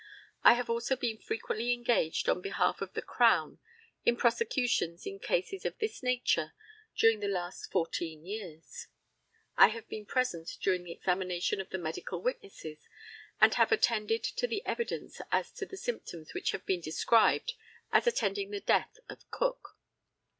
I 0.43 0.53
have 0.53 0.67
also 0.67 0.95
been 0.95 1.19
frequently 1.19 1.73
engaged 1.73 2.27
on 2.27 2.41
behalf 2.41 2.81
of 2.81 2.93
the 2.93 3.03
Crown 3.03 3.59
in 4.03 4.17
prosecutions 4.17 5.05
in 5.05 5.19
cases 5.19 5.63
of 5.63 5.77
this 5.77 6.01
nature 6.01 6.53
during 6.97 7.19
the 7.19 7.27
last 7.27 7.71
14 7.71 8.25
years. 8.25 8.87
I 9.57 9.67
have 9.67 9.87
been 9.87 10.07
present 10.07 10.57
during 10.59 10.83
the 10.83 10.91
examination 10.91 11.61
of 11.61 11.69
the 11.69 11.77
medical 11.77 12.19
witnesses, 12.19 12.87
and 13.39 13.53
have 13.53 13.71
attended 13.71 14.23
to 14.23 14.47
the 14.47 14.65
evidence 14.65 15.21
as 15.31 15.51
to 15.51 15.67
the 15.67 15.77
symptoms 15.77 16.33
which 16.33 16.49
have 16.49 16.65
been 16.65 16.81
described 16.81 17.53
as 17.91 18.07
attending 18.07 18.49
the 18.49 18.59
death 18.59 18.97
of 19.07 19.29
Cook. 19.29 19.77